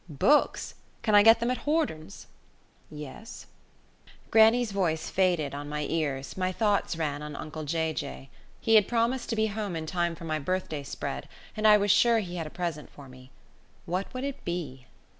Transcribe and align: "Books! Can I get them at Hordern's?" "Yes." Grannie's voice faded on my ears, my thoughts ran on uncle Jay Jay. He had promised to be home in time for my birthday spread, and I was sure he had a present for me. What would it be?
"Books! 0.09 0.73
Can 1.03 1.13
I 1.13 1.21
get 1.21 1.39
them 1.39 1.51
at 1.51 1.59
Hordern's?" 1.59 2.25
"Yes." 2.89 3.45
Grannie's 4.31 4.71
voice 4.71 5.11
faded 5.11 5.53
on 5.53 5.69
my 5.69 5.81
ears, 5.87 6.35
my 6.35 6.51
thoughts 6.51 6.97
ran 6.97 7.21
on 7.21 7.35
uncle 7.35 7.65
Jay 7.65 7.93
Jay. 7.93 8.31
He 8.59 8.73
had 8.73 8.87
promised 8.87 9.29
to 9.29 9.35
be 9.35 9.45
home 9.45 9.75
in 9.75 9.85
time 9.85 10.15
for 10.15 10.25
my 10.25 10.39
birthday 10.39 10.81
spread, 10.81 11.29
and 11.55 11.67
I 11.67 11.77
was 11.77 11.91
sure 11.91 12.17
he 12.17 12.37
had 12.37 12.47
a 12.47 12.49
present 12.49 12.89
for 12.89 13.07
me. 13.07 13.29
What 13.85 14.11
would 14.11 14.23
it 14.23 14.43
be? 14.43 14.87